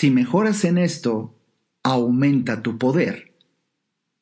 [0.00, 1.38] si mejoras en esto,
[1.82, 3.34] aumenta tu poder.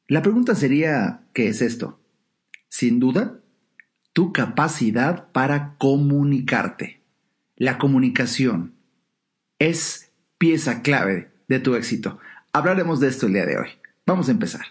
[0.09, 2.01] La pregunta sería, ¿qué es esto?
[2.69, 3.39] Sin duda,
[4.13, 7.05] tu capacidad para comunicarte.
[7.55, 8.75] La comunicación
[9.61, 12.19] es pieza clave de tu éxito.
[12.53, 13.69] Hablaremos de esto el día de hoy.
[14.05, 14.67] Vamos a empezar.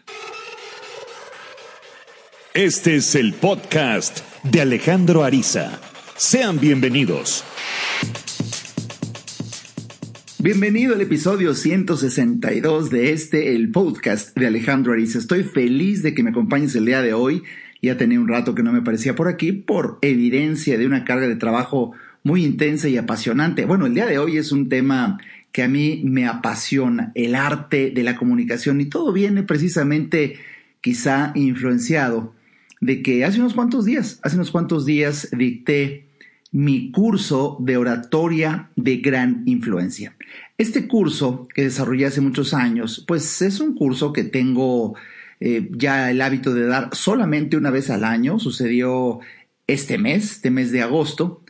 [2.53, 5.79] Este es el podcast de Alejandro Ariza.
[6.17, 7.45] Sean bienvenidos.
[10.39, 15.17] Bienvenido al episodio 162 de este, el podcast de Alejandro Ariza.
[15.17, 17.41] Estoy feliz de que me acompañes el día de hoy.
[17.81, 21.27] Ya tenía un rato que no me parecía por aquí por evidencia de una carga
[21.27, 23.65] de trabajo muy intensa y apasionante.
[23.65, 25.17] Bueno, el día de hoy es un tema
[25.52, 30.35] que a mí me apasiona, el arte de la comunicación y todo viene precisamente
[30.81, 32.35] quizá influenciado
[32.79, 36.06] de que hace unos cuantos días, hace unos cuantos días dicté
[36.51, 40.15] mi curso de oratoria de gran influencia.
[40.57, 44.95] Este curso que desarrollé hace muchos años, pues es un curso que tengo
[45.39, 48.39] eh, ya el hábito de dar solamente una vez al año.
[48.39, 49.20] Sucedió
[49.67, 51.43] este mes, este mes de agosto.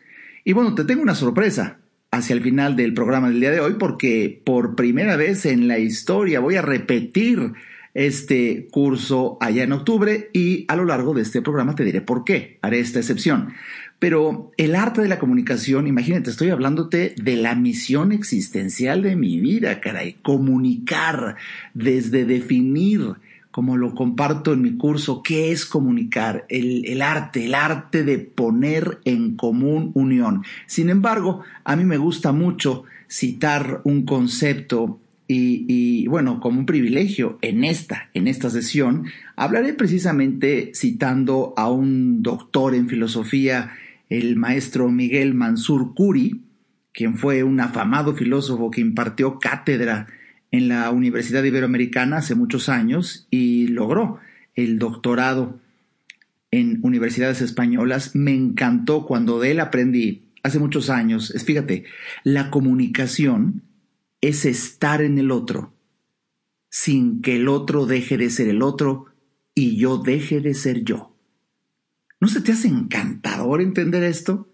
[0.44, 1.80] Y bueno, te tengo una sorpresa
[2.12, 5.78] hacia el final del programa del día de hoy porque por primera vez en la
[5.78, 7.54] historia voy a repetir
[7.98, 12.24] este curso allá en octubre y a lo largo de este programa te diré por
[12.24, 13.54] qué haré esta excepción.
[13.98, 19.40] Pero el arte de la comunicación, imagínate, estoy hablándote de la misión existencial de mi
[19.40, 21.38] vida, caray, comunicar,
[21.74, 23.16] desde definir,
[23.50, 28.20] como lo comparto en mi curso, qué es comunicar, el, el, arte, el arte de
[28.20, 30.44] poner en común unión.
[30.68, 37.38] Sin embargo, a mí me gusta mucho citar un concepto y, bueno, como un privilegio
[37.42, 43.72] en esta, en esta sesión, hablaré precisamente citando a un doctor en filosofía,
[44.10, 46.42] el maestro Miguel Mansur Curi,
[46.94, 50.08] quien fue un afamado filósofo que impartió cátedra
[50.52, 54.20] en la Universidad Iberoamericana hace muchos años y logró
[54.56, 55.60] el doctorado
[56.52, 58.16] en universidades españolas.
[58.16, 61.34] Me encantó cuando de él aprendí hace muchos años.
[61.46, 61.84] Fíjate,
[62.24, 63.62] la comunicación
[64.22, 65.74] es estar en el otro,
[66.70, 69.06] sin que el otro deje de ser el otro
[69.54, 71.16] y yo deje de ser yo.
[72.20, 74.50] ¿No se te hace encantador entender esto?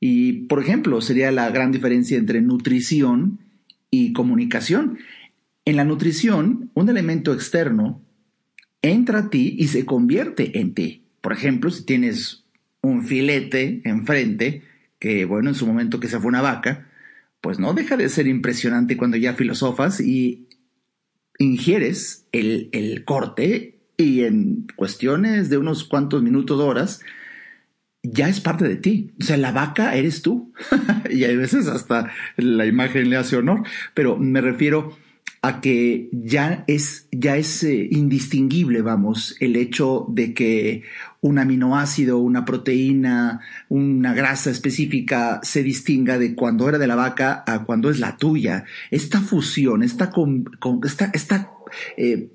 [0.00, 3.40] Y, por ejemplo, sería la gran diferencia entre nutrición
[3.90, 4.98] y comunicación.
[5.64, 8.02] En la nutrición, un elemento externo
[8.82, 11.02] entra a ti y se convierte en ti.
[11.20, 12.44] Por ejemplo, si tienes
[12.82, 14.62] un filete enfrente,
[14.98, 16.88] que bueno, en su momento que se fue una vaca,
[17.46, 20.48] pues no deja de ser impresionante cuando ya filosofas y
[21.38, 27.02] ingieres el, el corte y en cuestiones de unos cuantos minutos, horas,
[28.02, 29.12] ya es parte de ti.
[29.20, 30.52] O sea, la vaca eres tú.
[31.08, 33.62] y hay veces hasta la imagen le hace honor,
[33.94, 34.98] pero me refiero
[35.42, 40.82] a que ya es, ya es eh, indistinguible, vamos, el hecho de que
[41.20, 47.44] un aminoácido, una proteína, una grasa específica se distinga de cuando era de la vaca
[47.46, 48.64] a cuando es la tuya.
[48.90, 50.44] Esta fusión, esta, con,
[50.84, 51.50] esta, esta
[51.96, 52.30] eh,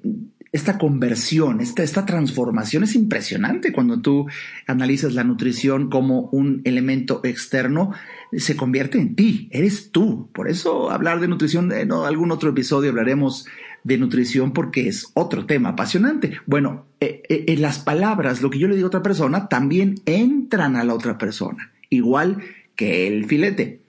[0.52, 4.28] esta conversión, esta, esta transformación es impresionante cuando tú
[4.68, 7.92] analizas la nutrición como un elemento externo,
[8.34, 10.30] se convierte en ti, eres tú.
[10.34, 13.46] Por eso hablar de nutrición, en algún otro episodio hablaremos
[13.84, 16.34] de nutrición porque es otro tema apasionante.
[16.46, 19.96] Bueno, eh, eh, en las palabras, lo que yo le digo a otra persona, también
[20.06, 22.40] entran a la otra persona, igual
[22.76, 23.82] que el filete.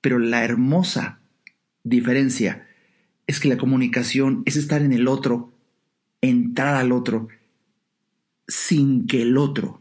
[0.00, 1.20] Pero la hermosa
[1.82, 2.66] diferencia
[3.26, 5.53] es que la comunicación es estar en el otro
[6.24, 7.28] entrar al otro
[8.46, 9.80] sin que el otro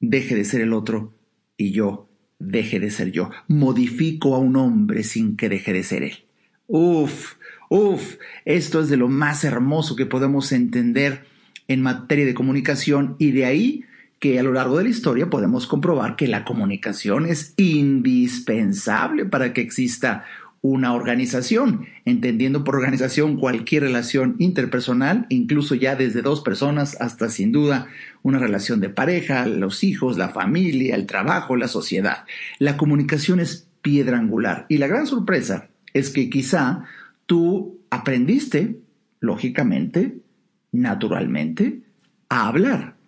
[0.00, 1.12] deje de ser el otro
[1.56, 2.08] y yo
[2.38, 3.30] deje de ser yo.
[3.48, 6.24] Modifico a un hombre sin que deje de ser él.
[6.66, 7.34] Uf,
[7.68, 11.24] uf, esto es de lo más hermoso que podemos entender
[11.68, 13.84] en materia de comunicación y de ahí
[14.18, 19.52] que a lo largo de la historia podemos comprobar que la comunicación es indispensable para
[19.52, 20.24] que exista
[20.62, 27.50] una organización, entendiendo por organización cualquier relación interpersonal, incluso ya desde dos personas hasta sin
[27.50, 27.86] duda
[28.22, 32.24] una relación de pareja, los hijos, la familia, el trabajo, la sociedad.
[32.58, 36.84] La comunicación es piedra angular y la gran sorpresa es que quizá
[37.24, 38.80] tú aprendiste,
[39.20, 40.18] lógicamente,
[40.72, 41.80] naturalmente,
[42.28, 42.99] a hablar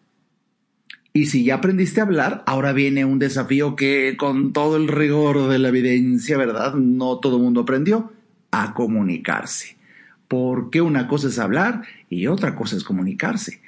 [1.15, 5.49] y si ya aprendiste a hablar, ahora viene un desafío que con todo el rigor
[5.49, 6.75] de la evidencia, ¿verdad?
[6.75, 8.13] No todo el mundo aprendió
[8.51, 9.77] a comunicarse.
[10.27, 13.61] Porque una cosa es hablar y otra cosa es comunicarse.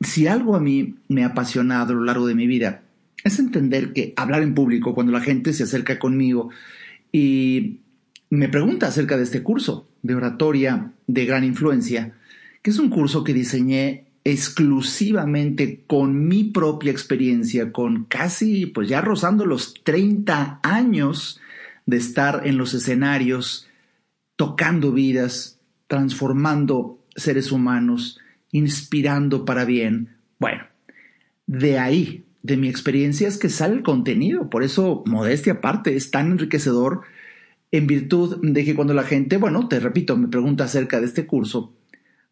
[0.00, 2.82] Si algo a mí me ha apasionado a lo largo de mi vida,
[3.22, 6.50] es entender que hablar en público, cuando la gente se acerca conmigo
[7.12, 7.78] y
[8.30, 12.14] me pregunta acerca de este curso de oratoria de gran influencia,
[12.62, 19.00] que es un curso que diseñé exclusivamente con mi propia experiencia, con casi, pues ya
[19.00, 21.40] rozando los 30 años
[21.86, 23.68] de estar en los escenarios,
[24.36, 28.20] tocando vidas, transformando seres humanos,
[28.52, 30.16] inspirando para bien.
[30.38, 30.64] Bueno,
[31.46, 36.10] de ahí, de mi experiencia es que sale el contenido, por eso, modestia aparte, es
[36.10, 37.02] tan enriquecedor
[37.72, 41.26] en virtud de que cuando la gente, bueno, te repito, me pregunta acerca de este
[41.26, 41.74] curso,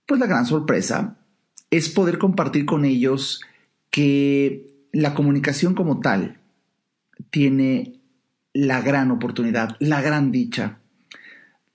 [0.06, 1.17] pues la gran sorpresa
[1.70, 3.42] es poder compartir con ellos
[3.90, 6.38] que la comunicación como tal
[7.30, 8.00] tiene
[8.52, 10.78] la gran oportunidad, la gran dicha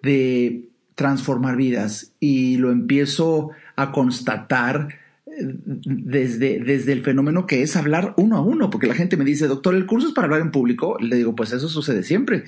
[0.02, 4.90] de transformar vidas y lo empiezo a constatar
[5.26, 9.26] eh, desde, desde el fenómeno que es hablar uno a uno, porque la gente me
[9.26, 10.98] dice, doctor, el curso es para hablar en público.
[11.00, 12.44] Le digo, pues eso sucede siempre,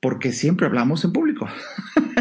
[0.00, 1.48] porque siempre hablamos en público.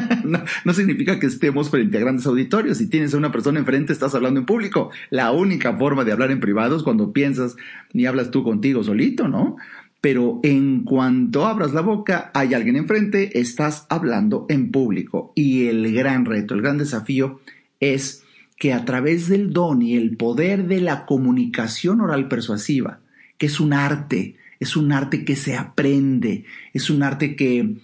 [0.66, 2.78] no, significa que estemos frente a grandes auditorios.
[2.78, 4.92] Si tienes a una persona enfrente, estás hablando en público.
[5.10, 7.56] La única forma de hablar en privado es cuando piensas
[7.94, 9.58] ni hablas tú contigo solito, ¿no?
[10.02, 15.32] Pero en cuanto abras la boca, hay alguien enfrente, estás hablando en público.
[15.36, 17.40] Y el gran reto, el gran desafío
[17.80, 18.24] es
[18.58, 23.00] que a través del don y el poder de la comunicación oral persuasiva,
[23.38, 27.78] que es un arte, es un arte que se aprende, es un arte que,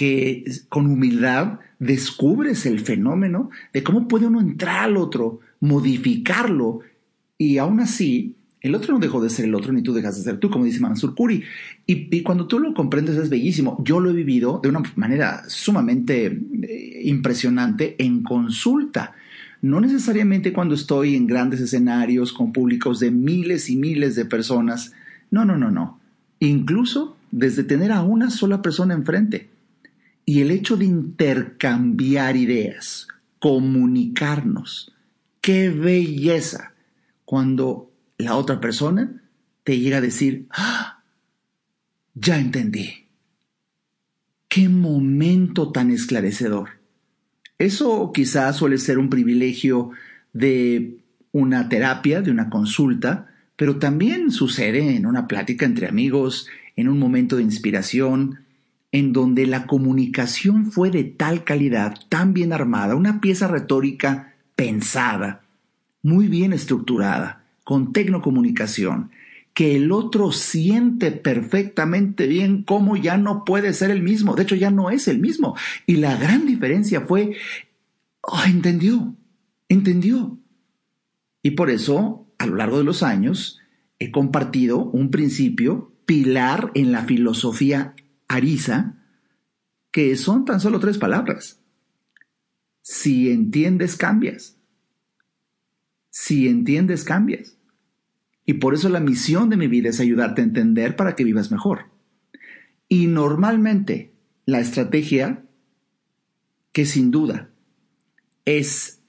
[0.00, 6.80] que con humildad descubres el fenómeno de cómo puede uno entrar al otro, modificarlo
[7.36, 10.22] y aún así el otro no dejó de ser el otro ni tú dejas de
[10.22, 11.42] ser tú, como dice Mansur Kuri.
[11.86, 13.78] Y, y, cuando tú lo comprendes es bellísimo.
[13.84, 16.28] Yo lo he vivido de una manera sumamente
[16.62, 19.12] eh, impresionante en consulta.
[19.60, 24.94] No necesariamente cuando estoy en grandes escenarios con públicos de miles y miles de personas.
[25.30, 26.00] No, no, no, no.
[26.38, 29.50] Incluso desde tener a una sola persona enfrente
[30.30, 33.08] y el hecho de intercambiar ideas,
[33.40, 34.94] comunicarnos.
[35.40, 36.72] ¡Qué belleza!
[37.24, 39.24] Cuando la otra persona
[39.64, 41.02] te llega a decir, ¡Ah!
[42.14, 43.08] ya entendí.
[44.46, 46.78] ¡Qué momento tan esclarecedor!
[47.58, 49.90] Eso quizás suele ser un privilegio
[50.32, 51.00] de
[51.32, 56.46] una terapia, de una consulta, pero también sucede en una plática entre amigos,
[56.76, 58.44] en un momento de inspiración,
[58.92, 65.42] en donde la comunicación fue de tal calidad, tan bien armada, una pieza retórica pensada,
[66.02, 69.10] muy bien estructurada, con tecnocomunicación,
[69.54, 74.56] que el otro siente perfectamente bien cómo ya no puede ser el mismo, de hecho
[74.56, 75.56] ya no es el mismo.
[75.86, 77.36] Y la gran diferencia fue,
[78.22, 79.14] oh, entendió,
[79.68, 80.38] entendió.
[81.42, 83.60] Y por eso, a lo largo de los años,
[83.98, 87.94] he compartido un principio pilar en la filosofía
[88.30, 88.94] Arisa,
[89.90, 91.60] que son tan solo tres palabras.
[92.80, 94.56] Si entiendes, cambias.
[96.10, 97.58] Si entiendes, cambias.
[98.46, 101.50] Y por eso la misión de mi vida es ayudarte a entender para que vivas
[101.50, 101.90] mejor.
[102.88, 104.14] Y normalmente
[104.46, 105.44] la estrategia
[106.70, 107.50] que sin duda
[108.44, 108.99] es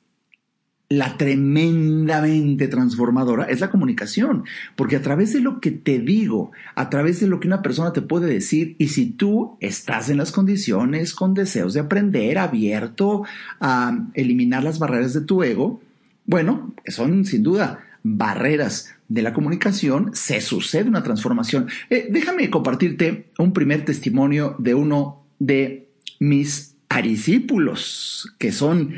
[0.92, 4.44] la tremendamente transformadora es la comunicación,
[4.76, 7.94] porque a través de lo que te digo, a través de lo que una persona
[7.94, 13.24] te puede decir, y si tú estás en las condiciones con deseos de aprender, abierto
[13.62, 15.82] a eliminar las barreras de tu ego,
[16.26, 21.68] bueno, son sin duda barreras de la comunicación, se sucede una transformación.
[21.90, 25.88] Eh, déjame compartirte un primer testimonio de uno de
[26.20, 28.96] mis arisípulos, que son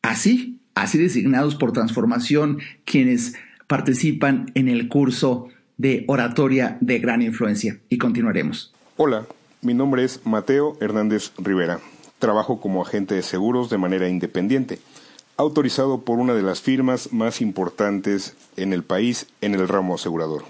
[0.00, 3.34] así así designados por transformación quienes
[3.66, 7.78] participan en el curso de oratoria de gran influencia.
[7.88, 8.72] Y continuaremos.
[8.96, 9.26] Hola,
[9.62, 11.80] mi nombre es Mateo Hernández Rivera.
[12.18, 14.80] Trabajo como agente de seguros de manera independiente,
[15.36, 20.44] autorizado por una de las firmas más importantes en el país en el ramo asegurador.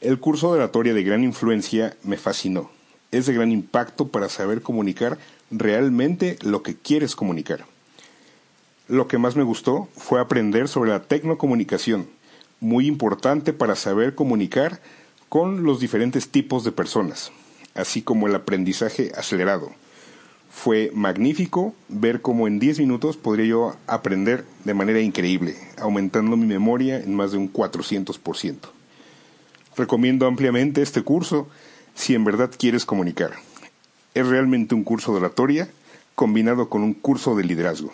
[0.00, 2.70] El curso de oratoria de gran influencia me fascinó.
[3.10, 5.18] Es de gran impacto para saber comunicar
[5.50, 7.64] realmente lo que quieres comunicar.
[8.88, 12.06] Lo que más me gustó fue aprender sobre la tecnocomunicación,
[12.60, 14.80] muy importante para saber comunicar
[15.28, 17.32] con los diferentes tipos de personas,
[17.74, 19.72] así como el aprendizaje acelerado.
[20.50, 26.46] Fue magnífico ver cómo en 10 minutos podría yo aprender de manera increíble, aumentando mi
[26.46, 28.56] memoria en más de un 400%.
[29.76, 31.48] Recomiendo ampliamente este curso
[31.96, 33.32] si en verdad quieres comunicar.
[34.14, 35.68] Es realmente un curso de oratoria
[36.14, 37.92] combinado con un curso de liderazgo.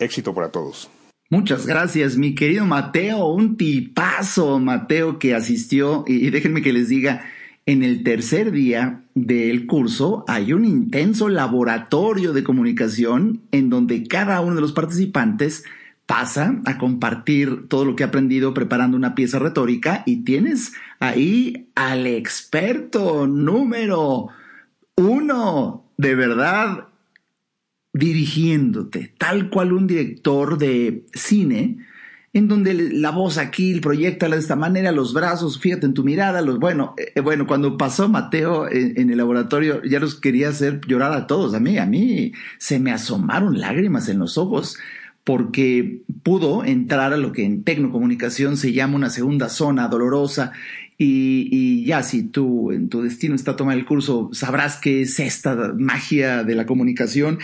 [0.00, 0.90] Éxito para todos.
[1.30, 7.22] Muchas gracias, mi querido Mateo, un tipazo, Mateo, que asistió, y déjenme que les diga,
[7.66, 14.40] en el tercer día del curso hay un intenso laboratorio de comunicación en donde cada
[14.40, 15.62] uno de los participantes
[16.06, 20.02] pasa a compartir todo lo que ha aprendido preparando una pieza retórica.
[20.06, 24.26] Y tienes ahí al experto número
[24.96, 26.88] uno, de verdad,
[27.92, 31.78] dirigiéndote, tal cual un director de cine,
[32.32, 36.42] en donde la voz aquí proyecta de esta manera, los brazos, fíjate en tu mirada,
[36.42, 41.12] los bueno, eh, bueno, cuando pasó Mateo en, el laboratorio, ya los quería hacer llorar
[41.12, 44.78] a todos, a mí, a mí se me asomaron lágrimas en los ojos
[45.24, 50.52] porque pudo entrar a lo que en tecnocomunicación se llama una segunda zona dolorosa
[51.02, 55.72] y, ya si tú en tu destino está tomar el curso, sabrás qué es esta
[55.76, 57.38] magia de la comunicación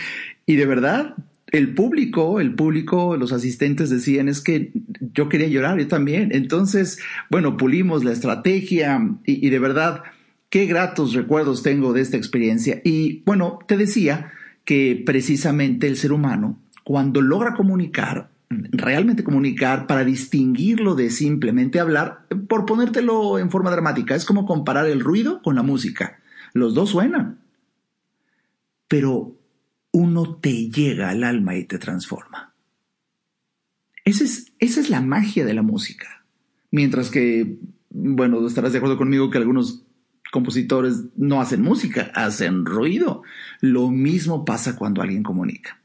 [0.47, 1.15] y de verdad
[1.51, 4.71] el público, el público, los asistentes decían es que
[5.13, 6.29] yo quería llorar, yo también.
[6.33, 6.99] Entonces,
[7.29, 10.01] bueno, pulimos la estrategia y, y de verdad,
[10.49, 12.81] qué gratos recuerdos tengo de esta experiencia.
[12.83, 14.31] Y bueno, te decía
[14.65, 22.21] que precisamente el ser humano cuando logra comunicar, realmente comunicar para distinguirlo de simplemente hablar,
[22.47, 26.21] por ponértelo en forma dramática, es como comparar el ruido con la música.
[26.53, 27.39] Los dos suenan,
[28.87, 29.36] pero
[29.97, 32.53] uno te llega al alma y te transforma.
[34.05, 36.23] Esa es, esa es la magia de la música.
[36.69, 37.57] Mientras que,
[37.89, 39.85] bueno, estarás de acuerdo conmigo que algunos
[40.31, 43.23] compositores no hacen música, hacen ruido.
[43.59, 45.81] Lo mismo pasa cuando alguien comunica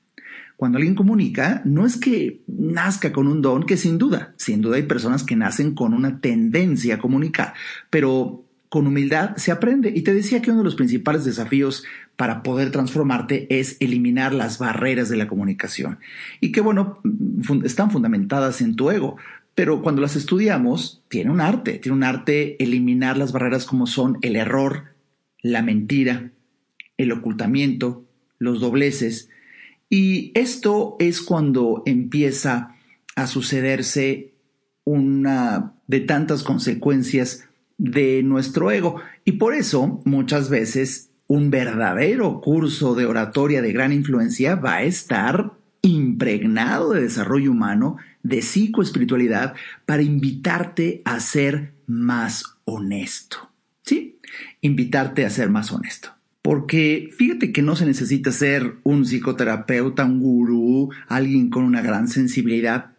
[0.62, 4.76] cuando alguien comunica, no es que nazca con un don, que sin duda, sin duda
[4.76, 7.54] hay personas que nacen con una tendencia a comunicar,
[7.90, 9.92] pero con humildad se aprende.
[9.94, 11.84] Y te decía que uno de los principales desafíos
[12.16, 15.98] para poder transformarte es eliminar las barreras de la comunicación.
[16.40, 16.98] Y que bueno,
[17.64, 19.18] están fundamentadas en tu ego.
[19.54, 24.16] Pero cuando las estudiamos, tiene un arte, tiene un arte eliminar las barreras como son
[24.22, 24.84] el error,
[25.42, 26.30] la mentira,
[26.96, 28.06] el ocultamiento,
[28.38, 29.28] los dobleces,
[29.90, 32.74] y esto es cuando empieza
[33.16, 34.32] a sucederse
[34.84, 37.46] una de tantas consecuencias
[37.82, 39.00] de nuestro ego.
[39.24, 44.82] Y por eso muchas veces un verdadero curso de oratoria de gran influencia va a
[44.84, 53.50] estar impregnado de desarrollo humano, de psicoespiritualidad, para invitarte a ser más honesto.
[53.82, 54.20] ¿Sí?
[54.60, 56.10] Invitarte a ser más honesto.
[56.40, 62.06] Porque fíjate que no se necesita ser un psicoterapeuta, un gurú, alguien con una gran
[62.06, 62.91] sensibilidad.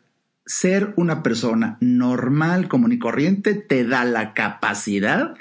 [0.45, 5.35] Ser una persona normal, común y corriente te da la capacidad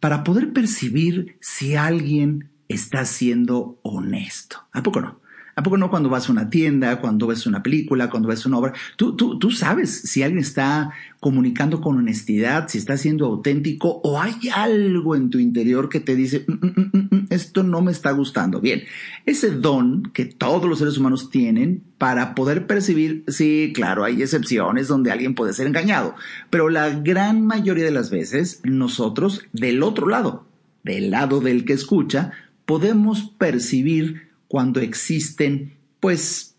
[0.00, 4.66] para poder percibir si alguien está siendo honesto.
[4.72, 5.20] ¿A poco no?
[5.56, 8.58] ¿A poco no cuando vas a una tienda, cuando ves una película, cuando ves una
[8.58, 8.72] obra?
[8.96, 14.20] Tú, tú, tú sabes si alguien está comunicando con honestidad, si está siendo auténtico o
[14.20, 18.10] hay algo en tu interior que te dice, mm, mm, mm, esto no me está
[18.10, 18.60] gustando.
[18.60, 18.82] Bien,
[19.26, 24.88] ese don que todos los seres humanos tienen para poder percibir, sí, claro, hay excepciones
[24.88, 26.14] donde alguien puede ser engañado,
[26.50, 30.46] pero la gran mayoría de las veces nosotros del otro lado,
[30.82, 32.32] del lado del que escucha,
[32.66, 36.54] podemos percibir cuando existen, pues,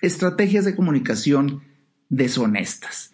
[0.00, 1.60] estrategias de comunicación
[2.08, 3.12] deshonestas.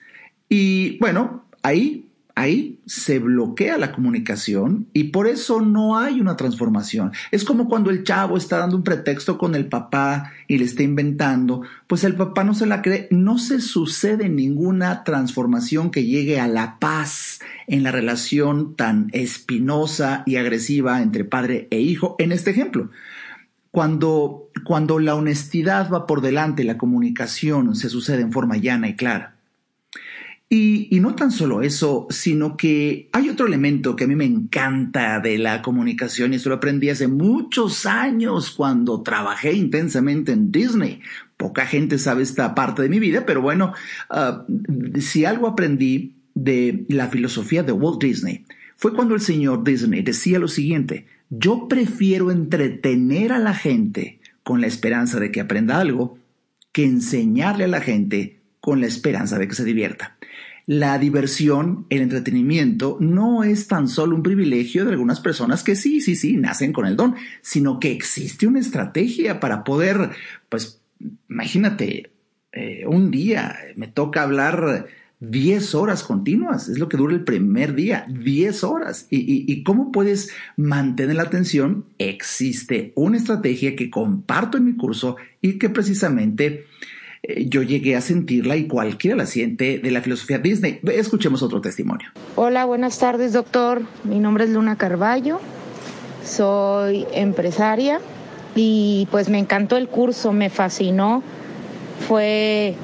[0.49, 7.11] Y bueno, ahí, ahí se bloquea la comunicación y por eso no hay una transformación.
[7.33, 10.85] Es como cuando el chavo está dando un pretexto con el papá y le está
[10.85, 16.39] inventando, pues el papá no se la cree, no se sucede ninguna transformación que llegue
[16.39, 22.31] a la paz en la relación tan espinosa y agresiva entre padre e hijo en
[22.31, 22.91] este ejemplo.
[23.71, 28.97] Cuando, cuando la honestidad va por delante, la comunicación se sucede en forma llana y
[28.97, 29.37] clara.
[30.53, 35.21] Y, no tan solo eso, sino que hay otro elemento que a mí me encanta
[35.21, 41.03] de la comunicación y eso lo aprendí hace muchos años cuando trabajé intensamente en Disney.
[41.37, 43.75] Poca gente sabe esta parte de mi vida, pero bueno,
[44.11, 50.03] uh, si algo aprendí de la filosofía de Walt Disney fue cuando el señor Disney
[50.03, 55.81] decía lo siguiente, yo prefiero entretener a la gente con la esperanza de que aprenda
[55.81, 56.19] algo
[56.73, 60.17] que enseñarle a la gente con la esperanza de que se divierta.
[60.67, 66.01] La diversión, el entretenimiento, no es tan solo un privilegio de algunas personas que sí,
[66.01, 70.11] sí, sí, nacen con el don, sino que existe una estrategia para poder,
[70.49, 70.81] pues,
[71.29, 72.11] imagínate,
[72.53, 74.87] eh, un día me toca hablar
[75.21, 79.07] 10 horas continuas, es lo que dura el primer día, 10 horas.
[79.11, 81.85] ¿Y, cómo puedes mantener la atención?
[81.99, 86.65] Existe una estrategia que comparto en mi curso y que precisamente
[87.23, 90.81] eh, yo llegué a sentirla y cualquiera la siente de la filosofía Disney.
[90.85, 92.09] Escuchemos otro testimonio.
[92.37, 93.83] Hola, buenas tardes doctor.
[94.05, 95.39] Mi nombre es Luna Carballo.
[96.25, 98.01] soy empresaria
[98.55, 101.23] y pues me encantó el curso, me fascinó.
[102.09, 102.75] Fue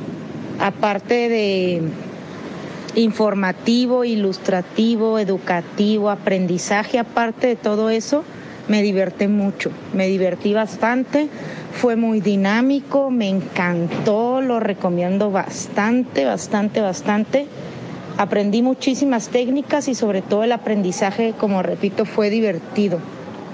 [0.61, 1.83] aparte de
[2.97, 8.25] informativo, ilustrativo, educativo, aprendizaje, aparte de todo eso,
[8.69, 11.29] me divertí mucho, me divertí bastante,
[11.73, 17.47] fue muy dinámico, me encantó, lo recomiendo bastante, bastante, bastante.
[18.17, 22.99] Aprendí muchísimas técnicas y sobre todo el aprendizaje, como repito, fue divertido,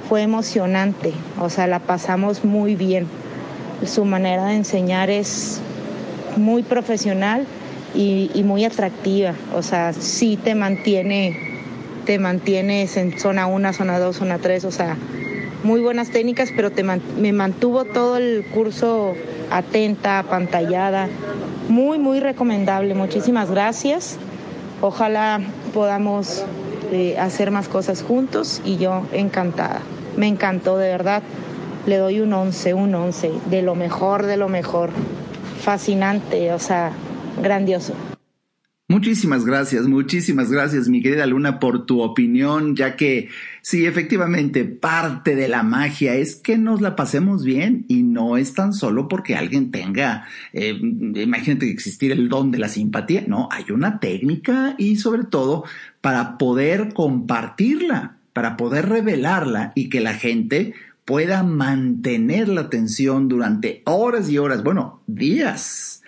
[0.08, 3.08] fue emocionante, o sea, la pasamos muy bien.
[3.84, 5.60] Su manera de enseñar es
[6.36, 7.44] muy profesional
[7.94, 11.36] y, muy atractiva, o sea, sí te mantiene,
[12.06, 14.96] te mantienes en zona 1, zona 2, zona 3, o sea,
[15.62, 19.14] muy buenas técnicas, pero te me mantuvo todo el curso
[19.50, 21.08] atenta, apantallada,
[21.68, 24.18] muy, muy recomendable, muchísimas gracias.
[24.80, 25.40] Ojalá
[25.72, 26.44] podamos
[26.90, 29.80] eh, hacer más cosas juntos y yo encantada.
[30.16, 31.22] Me encantó, de verdad.
[31.86, 34.90] Le doy un 11, un 11, de lo mejor, de lo mejor.
[35.60, 36.92] Fascinante, o sea,
[37.40, 37.94] grandioso.
[38.92, 43.30] Muchísimas gracias, muchísimas gracias, mi querida Luna, por tu opinión, ya que
[43.62, 48.52] sí, efectivamente, parte de la magia es que nos la pasemos bien y no es
[48.52, 53.48] tan solo porque alguien tenga, eh, imagínate que existir el don de la simpatía, no,
[53.50, 55.64] hay una técnica y sobre todo
[56.02, 60.74] para poder compartirla, para poder revelarla y que la gente
[61.06, 66.01] pueda mantener la atención durante horas y horas, bueno, días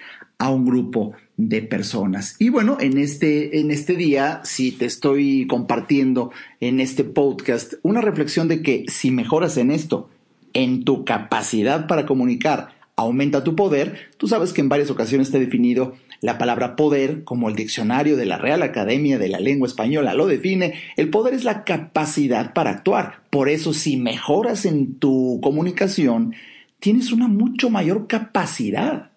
[0.44, 2.36] a un grupo de personas.
[2.38, 8.02] Y bueno, en este, en este día, si te estoy compartiendo en este podcast una
[8.02, 10.10] reflexión de que si mejoras en esto,
[10.52, 15.38] en tu capacidad para comunicar, aumenta tu poder, tú sabes que en varias ocasiones te
[15.38, 19.66] he definido la palabra poder, como el diccionario de la Real Academia de la Lengua
[19.66, 23.22] Española lo define, el poder es la capacidad para actuar.
[23.30, 26.34] Por eso, si mejoras en tu comunicación,
[26.80, 29.10] tienes una mucho mayor capacidad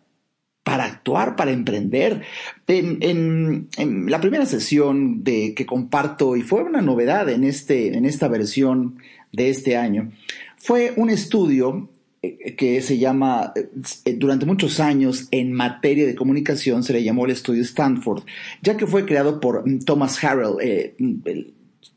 [0.67, 2.24] para actuar, para emprender.
[2.67, 3.70] En,
[4.09, 8.98] la primera sesión de, que comparto, y fue una novedad en, este, en esta versión
[9.31, 10.11] de este año,
[10.57, 11.89] fue un estudio
[12.22, 17.24] eh, que se llama, eh, durante muchos años en materia de comunicación se le llamó
[17.24, 18.24] el estudio Stanford,
[18.61, 21.53] ya que fue creado por Thomas Harrell, eh, el,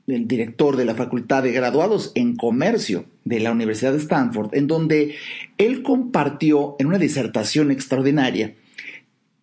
[0.07, 4.69] el director de la Facultad de Graduados en Comercio de la Universidad de Stanford, en
[4.69, 5.17] donde
[5.59, 8.55] él compartió en una disertación extraordinaria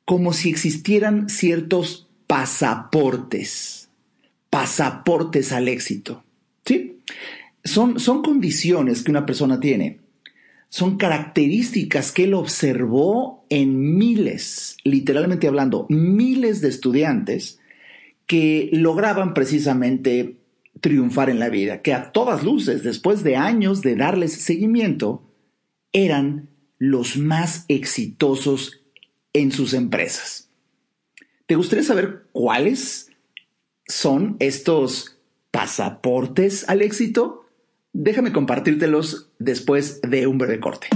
[0.07, 3.89] como si existieran ciertos pasaportes,
[4.49, 6.23] pasaportes al éxito.
[6.63, 6.99] ¿Sí?
[7.65, 9.99] Son, son condiciones que una persona tiene,
[10.69, 17.59] son características que él observó en miles, literalmente hablando, miles de estudiantes
[18.27, 20.37] que lograban precisamente
[20.79, 25.29] triunfar en la vida, que a todas luces, después de años de darles seguimiento,
[25.91, 28.86] eran los más exitosos
[29.37, 30.49] en sus empresas.
[31.45, 33.11] ¿Te gustaría saber cuáles
[33.87, 35.17] son estos
[35.51, 37.45] pasaportes al éxito?
[37.93, 40.87] Déjame compartírtelos después de un breve corte.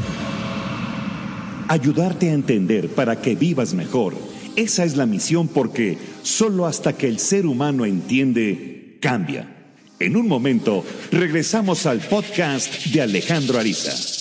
[1.68, 4.16] Ayudarte a entender para que vivas mejor.
[4.58, 9.48] Esa es la misión porque solo hasta que el ser humano entiende, cambia.
[10.00, 14.21] En un momento, regresamos al podcast de Alejandro Ariza.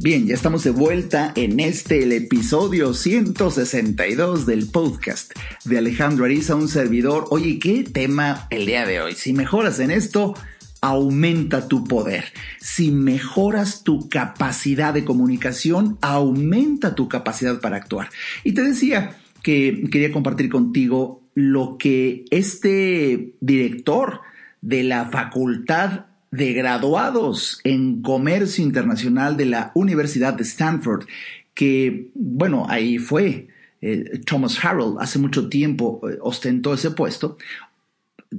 [0.00, 5.32] Bien, ya estamos de vuelta en este, el episodio 162 del podcast
[5.64, 7.24] de Alejandro Ariza, un servidor.
[7.30, 9.16] Oye, ¿qué tema el día de hoy?
[9.16, 10.34] Si mejoras en esto,
[10.80, 12.26] aumenta tu poder.
[12.60, 18.08] Si mejoras tu capacidad de comunicación, aumenta tu capacidad para actuar.
[18.44, 24.20] Y te decía que quería compartir contigo lo que este director
[24.60, 31.06] de la Facultad de graduados en comercio internacional de la Universidad de Stanford,
[31.54, 33.48] que, bueno, ahí fue.
[33.80, 37.38] Eh, Thomas Harrell hace mucho tiempo eh, ostentó ese puesto,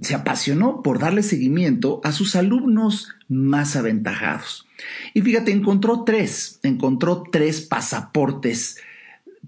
[0.02, 4.68] se apasionó por darle seguimiento a sus alumnos más aventajados.
[5.14, 8.78] Y fíjate, encontró tres, encontró tres pasaportes,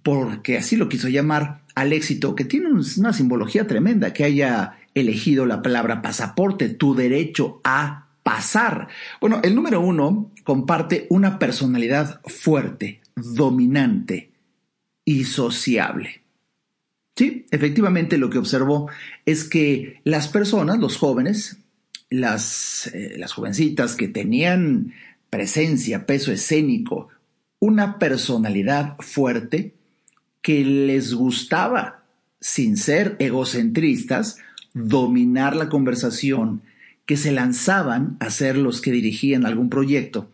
[0.01, 5.45] porque así lo quiso llamar al éxito, que tiene una simbología tremenda, que haya elegido
[5.45, 8.87] la palabra pasaporte, tu derecho a pasar.
[9.19, 14.31] Bueno, el número uno comparte una personalidad fuerte, dominante
[15.05, 16.21] y sociable.
[17.15, 18.89] Sí, efectivamente lo que observó
[19.25, 21.57] es que las personas, los jóvenes,
[22.09, 24.93] las, eh, las jovencitas que tenían
[25.29, 27.09] presencia, peso escénico,
[27.59, 29.73] una personalidad fuerte,
[30.41, 32.03] que les gustaba,
[32.39, 34.37] sin ser egocentristas,
[34.73, 36.63] dominar la conversación,
[37.11, 40.29] que se lanzaban a ser los que dirigían algún proyecto,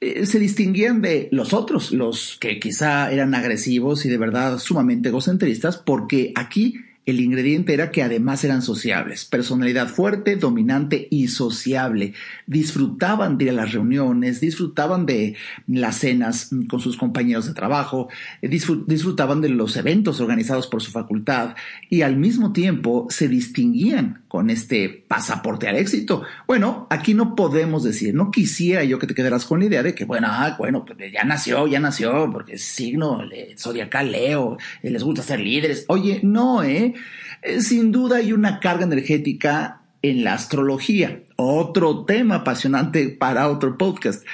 [0.00, 5.10] eh, se distinguían de los otros, los que quizá eran agresivos y de verdad sumamente
[5.10, 12.14] egocentristas, porque aquí el ingrediente era que además eran sociables, personalidad fuerte, dominante y sociable.
[12.48, 15.36] Disfrutaban de ir a las reuniones, disfrutaban de
[15.68, 18.08] las cenas con sus compañeros de trabajo,
[18.42, 21.54] disfrutaban de los eventos organizados por su facultad
[21.88, 26.22] y al mismo tiempo se distinguían con este pasaporte al éxito.
[26.46, 29.92] Bueno, aquí no podemos decir, no quisiera yo que te quedaras con la idea de
[29.92, 33.22] que, bueno, ah, bueno, pues ya nació, ya nació, porque es signo
[33.58, 35.84] zodiacal Leo, les gusta ser líderes.
[35.88, 36.94] Oye, no, ¿eh?
[37.42, 43.76] Eh, sin duda hay una carga energética en la astrología, otro tema apasionante para otro
[43.76, 44.24] podcast.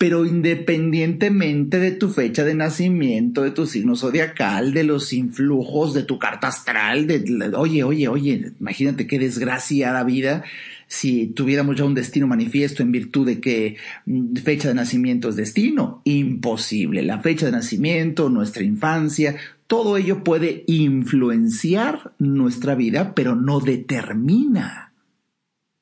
[0.00, 6.04] Pero independientemente de tu fecha de nacimiento, de tu signo zodiacal, de los influjos de
[6.04, 10.42] tu carta astral, de, oye, oye, oye, imagínate qué desgraciada vida
[10.86, 15.36] si tuviéramos ya un destino manifiesto en virtud de que mm, fecha de nacimiento es
[15.36, 16.00] destino.
[16.04, 17.02] Imposible.
[17.02, 19.36] La fecha de nacimiento, nuestra infancia,
[19.66, 24.94] todo ello puede influenciar nuestra vida, pero no determina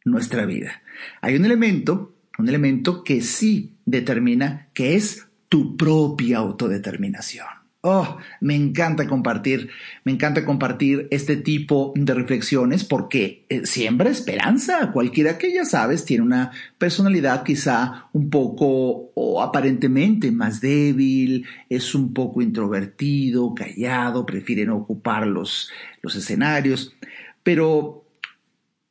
[0.05, 0.83] nuestra vida.
[1.21, 7.47] Hay un elemento, un elemento que sí determina, que es tu propia autodeterminación.
[7.81, 9.71] Oh, me encanta compartir,
[10.03, 14.91] me encanta compartir este tipo de reflexiones porque eh, siembra esperanza.
[14.91, 21.95] Cualquiera que ya sabes tiene una personalidad quizá un poco o aparentemente más débil, es
[21.95, 25.71] un poco introvertido, callado, prefiere no ocupar los,
[26.03, 26.97] los escenarios,
[27.45, 28.05] pero,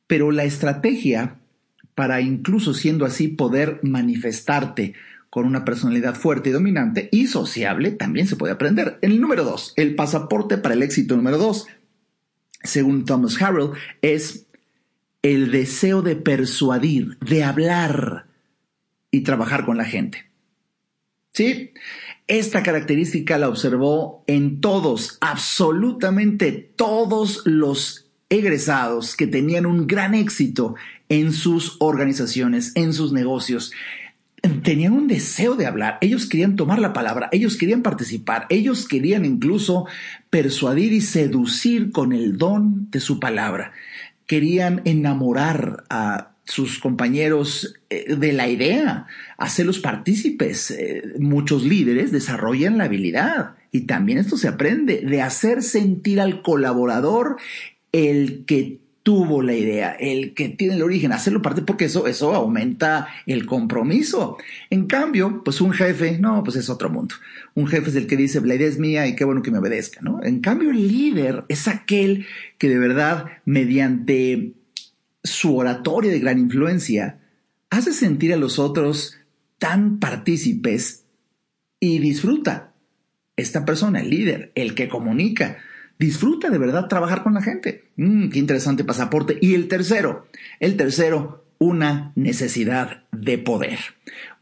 [0.06, 1.36] pero la estrategia
[1.98, 4.94] para incluso siendo así poder manifestarte
[5.30, 9.00] con una personalidad fuerte y dominante y sociable también se puede aprender.
[9.02, 11.66] El número dos, el pasaporte para el éxito número dos,
[12.62, 14.46] según Thomas Harrell, es
[15.22, 18.26] el deseo de persuadir, de hablar
[19.10, 20.30] y trabajar con la gente.
[21.32, 21.72] ¿Sí?
[22.28, 30.76] Esta característica la observó en todos, absolutamente todos los egresados que tenían un gran éxito
[31.08, 33.72] en sus organizaciones, en sus negocios.
[34.62, 39.24] Tenían un deseo de hablar, ellos querían tomar la palabra, ellos querían participar, ellos querían
[39.24, 39.86] incluso
[40.30, 43.72] persuadir y seducir con el don de su palabra,
[44.26, 50.70] querían enamorar a sus compañeros eh, de la idea, hacerlos partícipes.
[50.70, 56.42] Eh, muchos líderes desarrollan la habilidad y también esto se aprende de hacer sentir al
[56.42, 57.36] colaborador
[57.92, 62.34] el que tuvo la idea, el que tiene el origen, hacerlo parte porque eso, eso
[62.34, 64.36] aumenta el compromiso.
[64.68, 67.14] En cambio, pues un jefe, no, pues es otro mundo.
[67.54, 69.60] Un jefe es el que dice, la idea es mía y qué bueno que me
[69.60, 70.22] obedezca, ¿no?
[70.22, 72.26] En cambio, el líder es aquel
[72.58, 74.52] que de verdad, mediante
[75.24, 77.18] su oratoria de gran influencia,
[77.70, 79.16] hace sentir a los otros
[79.58, 81.06] tan partícipes
[81.80, 82.74] y disfruta.
[83.38, 85.56] Esta persona, el líder, el que comunica,
[85.98, 87.84] disfruta de verdad trabajar con la gente.
[87.96, 89.38] Mm, qué interesante pasaporte.
[89.40, 90.26] Y el tercero,
[90.60, 93.78] el tercero, una necesidad de poder.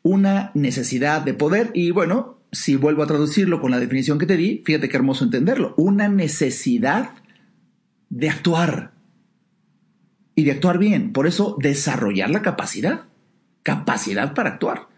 [0.02, 4.36] Una necesidad de poder y bueno, si vuelvo a traducirlo con la definición que te
[4.36, 5.74] di, fíjate qué hermoso entenderlo.
[5.76, 7.10] Una necesidad
[8.08, 8.92] de actuar
[10.34, 11.12] y de actuar bien.
[11.12, 13.06] Por eso, desarrollar la capacidad,
[13.62, 14.88] capacidad para actuar.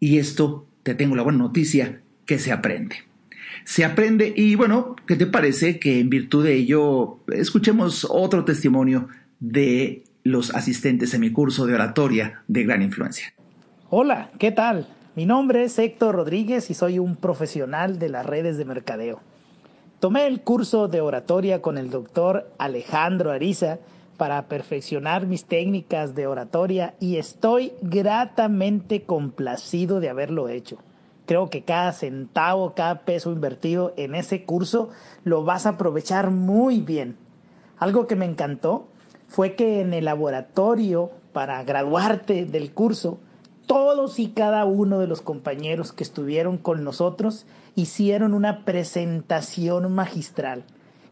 [0.00, 3.07] Y esto, te tengo la buena noticia, que se aprende
[3.68, 9.08] se aprende y bueno, ¿qué te parece que en virtud de ello escuchemos otro testimonio
[9.40, 13.34] de los asistentes en mi curso de oratoria de gran influencia?
[13.90, 14.86] Hola, ¿qué tal?
[15.16, 19.20] Mi nombre es Héctor Rodríguez y soy un profesional de las redes de mercadeo.
[20.00, 23.80] Tomé el curso de oratoria con el doctor Alejandro Ariza,
[24.16, 30.78] para perfeccionar mis técnicas de oratoria y estoy gratamente complacido de haberlo hecho.
[31.28, 34.88] Creo que cada centavo, cada peso invertido en ese curso
[35.24, 37.18] lo vas a aprovechar muy bien.
[37.76, 38.88] Algo que me encantó
[39.26, 43.18] fue que en el laboratorio para graduarte del curso,
[43.66, 50.64] todos y cada uno de los compañeros que estuvieron con nosotros hicieron una presentación magistral.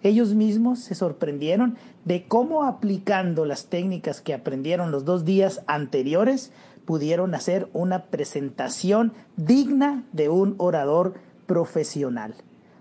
[0.03, 1.77] Ellos mismos se sorprendieron
[2.07, 6.53] de cómo aplicando las técnicas que aprendieron los dos días anteriores
[6.87, 11.15] pudieron hacer una presentación digna de un orador
[11.47, 12.35] profesional.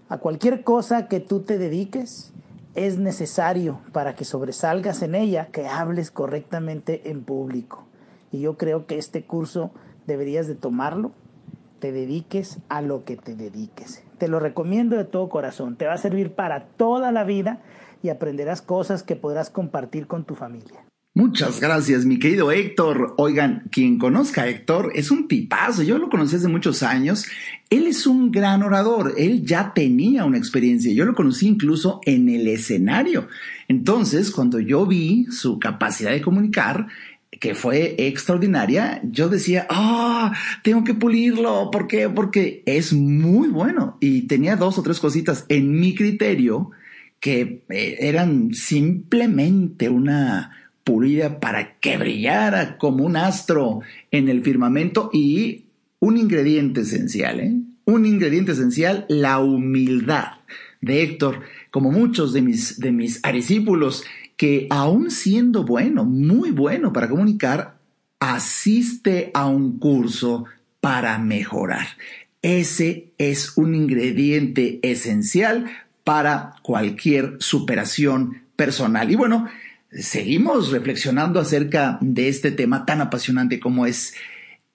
[0.08, 2.32] A cualquier cosa que tú te dediques,
[2.76, 7.86] es necesario para que sobresalgas en ella que hables correctamente en público.
[8.32, 9.72] Y yo creo que este curso
[10.06, 11.12] deberías de tomarlo,
[11.80, 14.04] te dediques a lo que te dediques.
[14.18, 17.62] Te lo recomiendo de todo corazón, te va a servir para toda la vida
[18.04, 20.85] y aprenderás cosas que podrás compartir con tu familia.
[21.17, 23.13] Muchas gracias, mi querido Héctor.
[23.15, 25.82] Oigan, quien conozca a Héctor es un tipazo.
[25.82, 27.25] Yo lo conocí hace muchos años.
[27.69, 29.13] Él es un gran orador.
[29.17, 30.91] Él ya tenía una experiencia.
[30.91, 33.30] Yo lo conocí incluso en el escenario.
[33.69, 36.88] Entonces, cuando yo vi su capacidad de comunicar,
[37.32, 41.71] que fue extraordinaria, yo decía, ah, tengo que pulirlo.
[41.71, 42.10] ¿Por qué?
[42.10, 43.95] Porque es muy bueno.
[44.01, 46.71] Y tenía dos o tres cositas en mi criterio
[47.21, 50.51] que eh, eran simplemente una
[50.86, 55.65] pulida para que brillara como un astro en el firmamento y
[56.00, 57.54] un ingrediente esencial, ¿eh?
[57.86, 60.39] Un ingrediente esencial, la humildad
[60.82, 63.21] de Héctor, como muchos de mis, de mis
[64.38, 67.78] que aún siendo bueno, muy bueno para comunicar,
[68.19, 70.45] asiste a un curso
[70.80, 71.88] para mejorar.
[72.41, 75.65] Ese es un ingrediente esencial
[76.04, 79.10] para cualquier superación personal.
[79.10, 79.48] Y bueno,
[79.99, 84.13] seguimos reflexionando acerca de este tema tan apasionante como es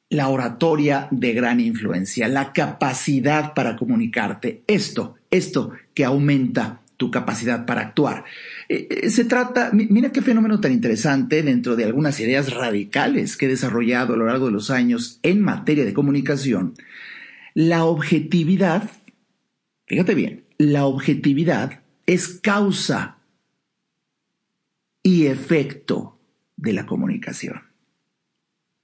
[0.09, 7.64] la oratoria de gran influencia, la capacidad para comunicarte, esto, esto que aumenta tu capacidad
[7.64, 8.24] para actuar.
[8.68, 13.46] Eh, eh, se trata, mira qué fenómeno tan interesante dentro de algunas ideas radicales que
[13.46, 16.74] he desarrollado a lo largo de los años en materia de comunicación.
[17.54, 18.90] La objetividad,
[19.87, 23.19] fíjate bien, la objetividad es causa
[25.03, 26.19] y efecto
[26.57, 27.63] de la comunicación.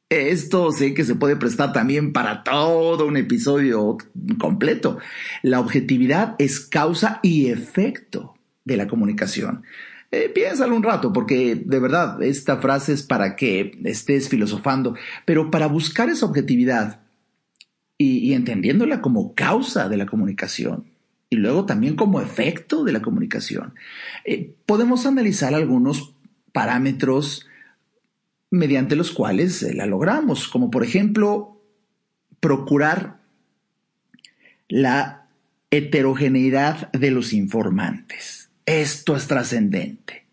[0.09, 3.99] Esto sé que se puede prestar también para todo un episodio
[4.39, 4.99] completo.
[5.43, 9.65] La objetividad es causa y efecto de la comunicación.
[10.13, 15.51] Eh, piénsalo un rato, porque de verdad esta frase es para que estés filosofando, pero
[15.51, 17.01] para buscar esa objetividad
[17.99, 20.96] y, entendiéndola como causa de la comunicación
[21.29, 23.75] y luego también como efecto de la comunicación,
[24.25, 26.15] eh, podemos analizar algunos
[26.53, 27.47] parámetros
[28.51, 31.61] mediante los cuales eh, la logramos, como por ejemplo
[32.41, 33.19] procurar
[34.69, 35.27] la
[35.71, 38.51] heterogeneidad de los informantes.
[38.67, 40.25] Esto es trascendente.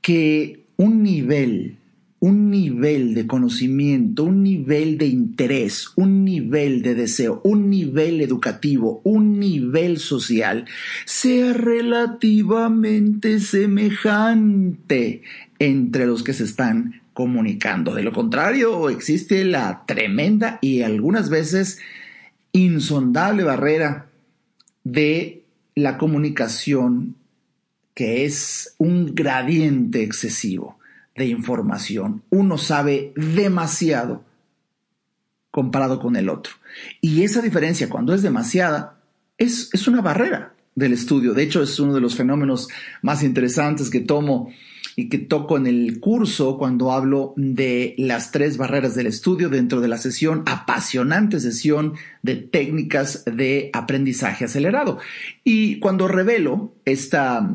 [0.00, 1.78] Que un nivel
[2.18, 9.00] un nivel de conocimiento, un nivel de interés, un nivel de deseo, un nivel educativo,
[9.04, 10.66] un nivel social,
[11.04, 15.22] sea relativamente semejante
[15.58, 17.94] entre los que se están comunicando.
[17.94, 21.78] De lo contrario, existe la tremenda y algunas veces
[22.52, 24.08] insondable barrera
[24.84, 27.16] de la comunicación
[27.94, 30.75] que es un gradiente excesivo
[31.16, 32.22] de información.
[32.30, 34.24] Uno sabe demasiado
[35.50, 36.52] comparado con el otro.
[37.00, 39.00] Y esa diferencia, cuando es demasiada,
[39.38, 41.32] es, es una barrera del estudio.
[41.32, 42.68] De hecho, es uno de los fenómenos
[43.00, 44.50] más interesantes que tomo
[44.96, 49.82] y que toco en el curso cuando hablo de las tres barreras del estudio dentro
[49.82, 54.98] de la sesión, apasionante sesión de técnicas de aprendizaje acelerado.
[55.44, 57.50] Y cuando revelo esta,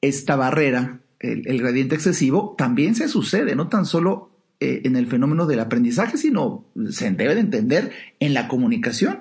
[0.00, 4.30] esta barrera el, gradiente excesivo también se sucede, no tan solo
[4.60, 9.20] eh, en el fenómeno del aprendizaje, sino se debe de entender en la comunicación.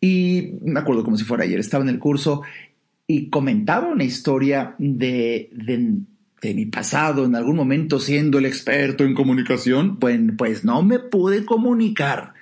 [0.00, 2.42] Y me acuerdo como si fuera ayer, estaba en el curso
[3.06, 9.14] y comentaba una historia de, de, mi pasado, en algún momento siendo el experto en
[9.14, 12.34] comunicación, bueno, pues no me pude comunicar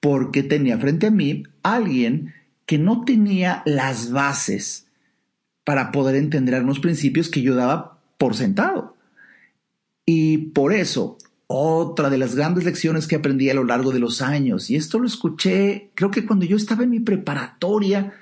[0.00, 4.88] porque tenía frente a mí alguien que no tenía las bases
[5.64, 8.96] para poder entender algunos principios que yo daba por sentado.
[10.04, 14.22] Y por eso, otra de las grandes lecciones que aprendí a lo largo de los
[14.22, 18.12] años, y esto lo escuché, creo que cuando yo estaba en mi preparatoria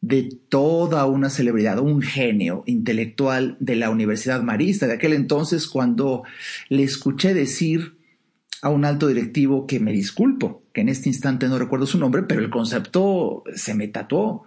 [0.00, 6.22] de toda una celebridad, un genio intelectual de la Universidad Marista de aquel entonces cuando
[6.68, 7.96] le escuché decir
[8.62, 12.22] a un alto directivo que me disculpo, que en este instante no recuerdo su nombre,
[12.22, 14.44] pero el concepto se me tatuó,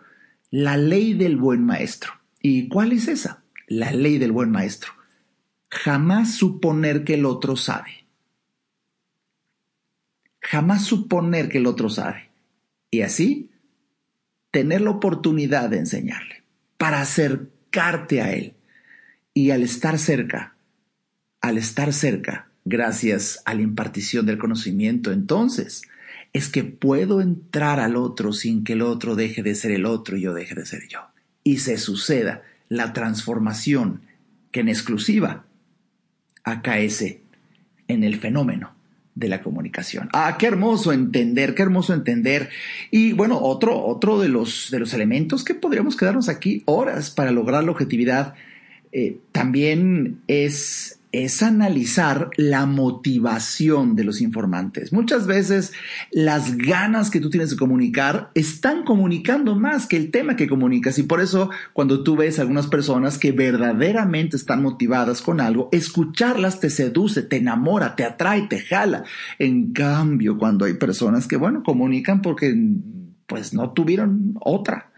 [0.49, 2.13] la ley del buen maestro.
[2.41, 3.43] ¿Y cuál es esa?
[3.69, 4.91] La ley del buen maestro.
[5.69, 8.08] Jamás suponer que el otro sabe.
[10.41, 12.32] Jamás suponer que el otro sabe.
[12.89, 13.51] Y así
[14.49, 16.41] tener la oportunidad de enseñarle,
[16.77, 18.55] para acercarte a Él.
[19.36, 20.55] Y al estar cerca,
[21.39, 25.84] al estar cerca, gracias a la impartición del conocimiento, entonces
[26.34, 30.17] es que puedo entrar al otro sin que el otro deje de ser el otro
[30.17, 31.01] y yo deje de ser yo.
[31.43, 34.01] Y se suceda la transformación
[34.51, 35.45] que en exclusiva
[36.43, 37.21] acaece
[37.88, 38.73] en el fenómeno
[39.15, 40.10] de la comunicación.
[40.13, 42.49] Ah, qué hermoso entender, qué hermoso entender.
[42.89, 47.32] Y bueno, otro, otro de, los, de los elementos que podríamos quedarnos aquí horas para
[47.32, 48.36] lograr la objetividad
[48.91, 54.93] eh, también es es analizar la motivación de los informantes.
[54.93, 55.74] Muchas veces
[56.12, 61.00] las ganas que tú tienes de comunicar están comunicando más que el tema que comunicas
[61.00, 66.60] y por eso cuando tú ves algunas personas que verdaderamente están motivadas con algo, escucharlas
[66.60, 69.04] te seduce, te enamora, te atrae, te jala.
[69.39, 72.56] En cambio, cuando hay personas que, bueno, comunican porque
[73.26, 74.88] pues no tuvieron otra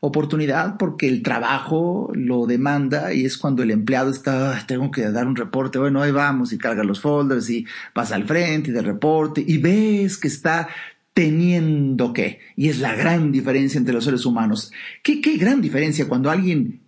[0.00, 5.26] oportunidad porque el trabajo lo demanda y es cuando el empleado está, tengo que dar
[5.26, 8.84] un reporte, bueno, ahí vamos y carga los folders y pasa al frente y del
[8.84, 10.68] reporte y ves que está
[11.12, 12.40] teniendo que.
[12.56, 14.72] Y es la gran diferencia entre los seres humanos.
[15.02, 16.80] ¿Qué, qué gran diferencia cuando alguien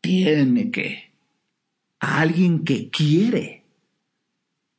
[0.00, 1.12] tiene que?
[2.00, 3.64] A alguien que quiere.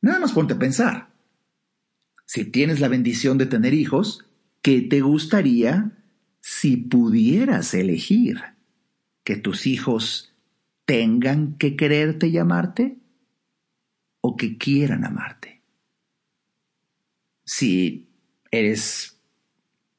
[0.02, 1.08] Nada más ponte a pensar.
[2.24, 4.26] Si tienes la bendición de tener hijos,
[4.60, 5.92] ¿qué te gustaría
[6.48, 8.40] si pudieras elegir
[9.24, 10.32] que tus hijos
[10.84, 12.98] tengan que quererte y amarte
[14.20, 15.60] o que quieran amarte.
[17.44, 18.08] Si
[18.52, 19.20] eres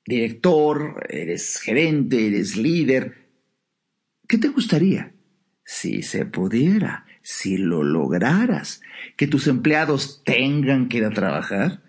[0.06, 3.28] director, eres gerente, eres líder,
[4.26, 5.14] ¿qué te gustaría?
[5.66, 8.80] Si se pudiera, si lo lograras,
[9.18, 11.84] que tus empleados tengan que ir a trabajar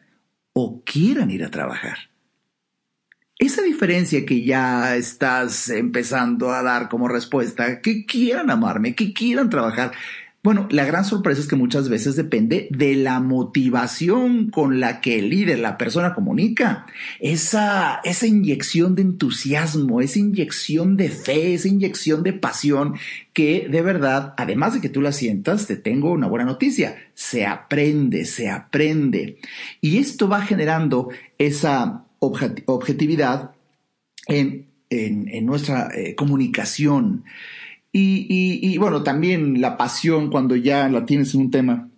[0.53, 2.09] o quieran ir a trabajar.
[3.39, 9.49] Esa diferencia que ya estás empezando a dar como respuesta, que quieran amarme, que quieran
[9.49, 9.93] trabajar.
[10.43, 15.21] Bueno, la gran sorpresa es que muchas veces depende de la motivación con la que
[15.21, 16.87] el líder, la persona comunica.
[17.21, 22.95] Esa, esa inyección de entusiasmo, esa inyección de fe, esa inyección de pasión
[23.33, 26.97] que de verdad, además de que tú la sientas, te tengo una buena noticia.
[27.15, 29.39] Se aprende, se aprende.
[29.81, 33.53] Y esto va generando esa objetividad
[34.27, 34.67] en,
[35.47, 37.25] nuestra eh, comunicación.
[37.93, 41.89] Y, bueno, también la pasión cuando ya la tienes en un tema.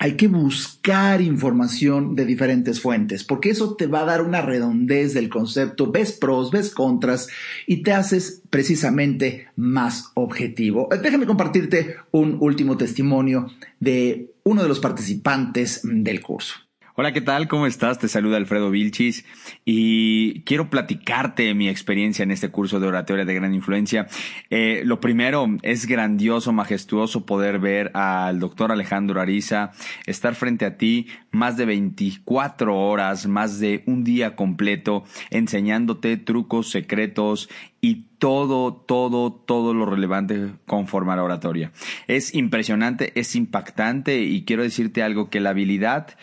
[0.00, 5.12] Hay que buscar información de diferentes fuentes, porque eso te va a dar una redondez
[5.12, 7.28] del concepto, ves pros, ves contras
[7.66, 10.88] y te haces precisamente más objetivo.
[11.02, 16.67] Déjame compartirte un último testimonio de uno de los participantes del curso.
[17.00, 17.46] Hola, ¿qué tal?
[17.46, 18.00] ¿Cómo estás?
[18.00, 19.24] Te saluda Alfredo Vilchis
[19.64, 24.08] y quiero platicarte mi experiencia en este curso de oratoria de gran influencia.
[24.50, 29.70] Eh, lo primero, es grandioso, majestuoso poder ver al doctor Alejandro Ariza
[30.06, 36.68] estar frente a ti más de 24 horas, más de un día completo, enseñándote trucos,
[36.68, 37.48] secretos
[37.80, 41.70] y todo, todo, todo lo relevante conforme a la oratoria.
[42.08, 46.16] Es impresionante, es impactante y quiero decirte algo que la habilidad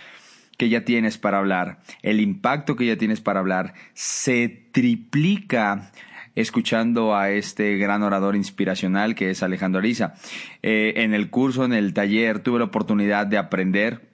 [0.57, 5.91] que ya tienes para hablar, el impacto que ya tienes para hablar, se triplica
[6.35, 10.13] escuchando a este gran orador inspiracional que es Alejandro Ariza.
[10.61, 14.09] Eh, en el curso, en el taller, tuve la oportunidad de aprender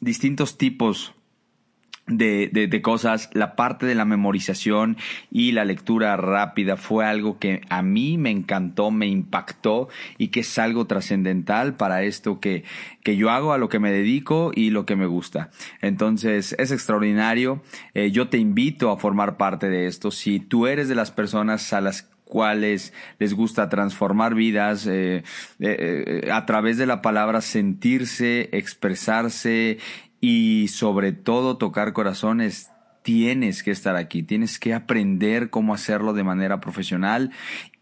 [0.00, 1.14] distintos tipos
[2.06, 4.98] de, de, de, cosas, la parte de la memorización
[5.30, 9.88] y la lectura rápida fue algo que a mí me encantó, me impactó
[10.18, 12.64] y que es algo trascendental para esto que,
[13.02, 15.50] que yo hago, a lo que me dedico y lo que me gusta.
[15.80, 17.62] Entonces es extraordinario.
[17.94, 20.10] Eh, yo te invito a formar parte de esto.
[20.10, 25.22] Si tú eres de las personas a las cuales les gusta transformar vidas eh,
[25.60, 29.78] eh, a través de la palabra, sentirse, expresarse
[30.26, 32.72] y sobre todo tocar corazones,
[33.04, 37.32] tienes que estar aquí, tienes que aprender cómo hacerlo de manera profesional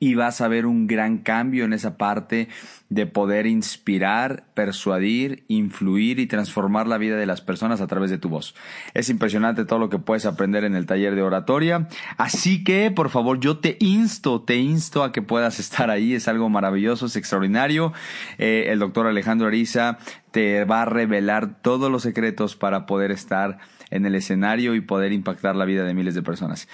[0.00, 2.48] y vas a ver un gran cambio en esa parte
[2.88, 8.18] de poder inspirar, persuadir, influir y transformar la vida de las personas a través de
[8.18, 8.56] tu voz.
[8.94, 11.86] Es impresionante todo lo que puedes aprender en el taller de oratoria.
[12.16, 16.14] Así que, por favor, yo te insto, te insto a que puedas estar ahí.
[16.14, 17.92] Es algo maravilloso, es extraordinario.
[18.38, 19.98] Eh, el doctor Alejandro Ariza
[20.32, 23.58] te va a revelar todos los secretos para poder estar
[23.92, 26.68] en el escenario y poder impactar la vida de miles de personas.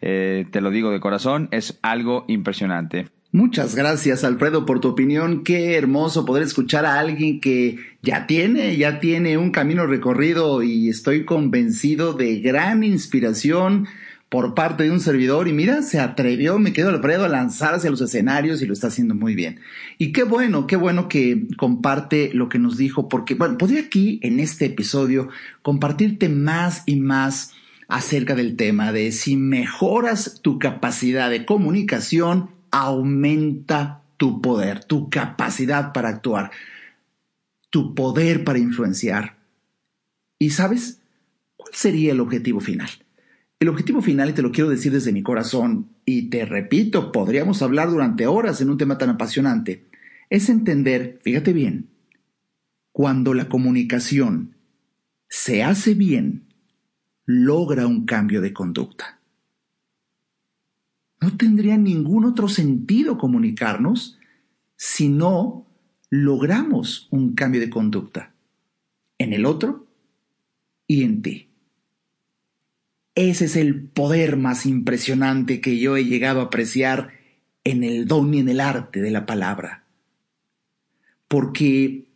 [0.00, 3.08] Eh, te lo digo de corazón, es algo impresionante.
[3.34, 5.42] Muchas gracias Alfredo por tu opinión.
[5.42, 10.90] Qué hermoso poder escuchar a alguien que ya tiene, ya tiene un camino recorrido y
[10.90, 13.86] estoy convencido de gran inspiración
[14.32, 17.90] por parte de un servidor y mira, se atrevió, me quedo Alfredo a lanzarse a
[17.90, 19.60] los escenarios y lo está haciendo muy bien.
[19.98, 24.20] Y qué bueno, qué bueno que comparte lo que nos dijo, porque bueno, podría aquí
[24.22, 25.28] en este episodio
[25.60, 27.52] compartirte más y más
[27.88, 35.92] acerca del tema de si mejoras tu capacidad de comunicación, aumenta tu poder, tu capacidad
[35.92, 36.52] para actuar,
[37.68, 39.36] tu poder para influenciar.
[40.38, 41.02] ¿Y sabes
[41.54, 42.88] cuál sería el objetivo final?
[43.62, 47.62] El objetivo final, y te lo quiero decir desde mi corazón, y te repito, podríamos
[47.62, 49.86] hablar durante horas en un tema tan apasionante,
[50.30, 51.88] es entender, fíjate bien,
[52.90, 54.56] cuando la comunicación
[55.28, 56.48] se hace bien,
[57.24, 59.20] logra un cambio de conducta.
[61.20, 64.18] No tendría ningún otro sentido comunicarnos
[64.74, 65.68] si no
[66.10, 68.34] logramos un cambio de conducta
[69.18, 69.86] en el otro
[70.88, 71.51] y en ti.
[73.14, 77.10] Ese es el poder más impresionante que yo he llegado a apreciar
[77.64, 79.84] en el don y en el arte de la palabra.
[81.28, 82.11] Porque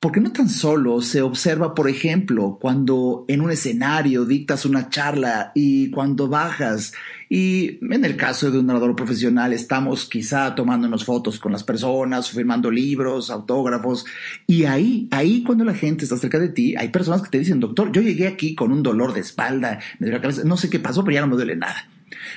[0.00, 5.52] porque no tan solo se observa, por ejemplo, cuando en un escenario dictas una charla
[5.54, 6.94] y cuando bajas
[7.28, 12.30] y en el caso de un orador profesional estamos quizá tomándonos fotos con las personas,
[12.30, 14.06] firmando libros, autógrafos
[14.46, 17.60] y ahí, ahí cuando la gente está cerca de ti, hay personas que te dicen,
[17.60, 20.70] doctor, yo llegué aquí con un dolor de espalda, me duele la cabeza, no sé
[20.70, 21.90] qué pasó, pero ya no me duele nada.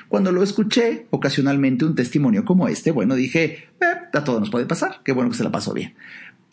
[0.10, 4.66] Cuando lo escuché ocasionalmente un testimonio como este, bueno, dije, eh, a todo nos puede
[4.66, 5.96] pasar, qué bueno que se la pasó bien.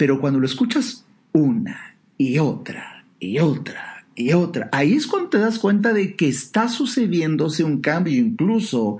[0.00, 5.38] Pero cuando lo escuchas una y otra y otra y otra, ahí es cuando te
[5.38, 8.96] das cuenta de que está sucediéndose un cambio incluso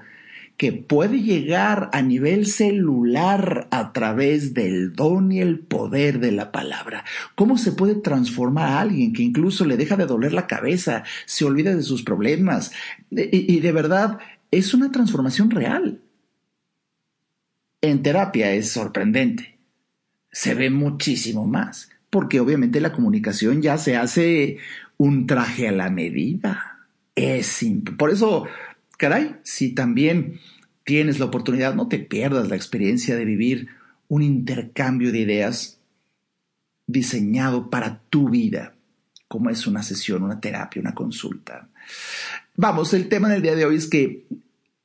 [0.59, 6.53] que puede llegar a nivel celular a través del don y el poder de la
[6.53, 7.07] palabra.
[7.35, 11.47] ¿Cómo se puede transformar a alguien que incluso le deja de doler la cabeza, se
[11.47, 12.73] olvida de sus problemas?
[13.11, 14.19] Y, y de verdad,
[14.51, 16.03] es una transformación real.
[17.81, 19.60] En terapia es sorprendente
[20.33, 24.59] se ve muchísimo más, porque obviamente la comunicación ya se hace
[24.97, 26.79] un traje a la medida.
[27.15, 27.95] Es simple.
[27.97, 28.47] Por eso,
[28.97, 30.41] caray, si también
[30.85, 33.69] tienes la oportunidad, no te pierdas la experiencia de vivir
[34.09, 35.79] un intercambio de ideas
[36.87, 38.75] diseñado para tu vida,
[39.29, 41.69] como es una sesión, una terapia, una consulta.
[42.57, 44.27] Vamos, el tema del día de hoy es que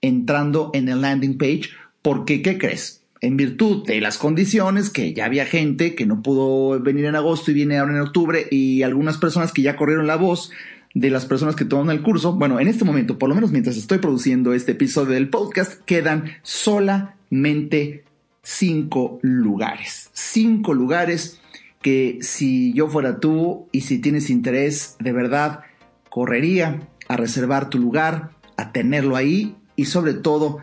[0.00, 1.70] entrando en el landing page
[2.02, 3.02] porque ¿qué crees?
[3.20, 7.50] En virtud de las condiciones que ya había gente que no pudo venir en agosto
[7.50, 10.50] y viene ahora en octubre y algunas personas que ya corrieron la voz
[10.94, 13.76] de las personas que toman el curso, bueno, en este momento, por lo menos mientras
[13.76, 18.04] estoy produciendo este episodio del podcast, quedan solamente
[18.42, 20.10] cinco lugares.
[20.12, 21.40] Cinco lugares
[21.82, 25.60] que si yo fuera tú y si tienes interés, de verdad,
[26.08, 30.58] correría a reservar tu lugar, a tenerlo ahí y sobre todo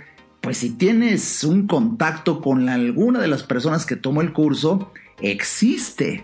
[0.46, 6.24] pues si tienes un contacto con alguna de las personas que tomó el curso, existe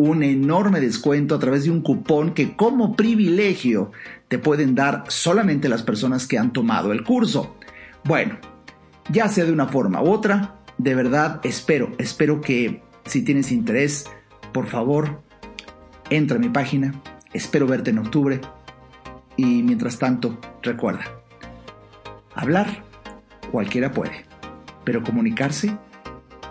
[0.00, 3.92] un enorme descuento a través de un cupón que como privilegio
[4.28, 7.56] te pueden dar solamente las personas que han tomado el curso.
[8.04, 8.38] Bueno,
[9.10, 14.06] ya sea de una forma u otra, de verdad espero, espero que si tienes interés,
[14.54, 15.20] por favor,
[16.08, 16.94] entra a mi página,
[17.34, 18.40] espero verte en octubre
[19.36, 21.04] y mientras tanto, recuerda,
[22.34, 22.84] hablar
[23.52, 24.24] cualquiera puede,
[24.82, 25.76] pero comunicarse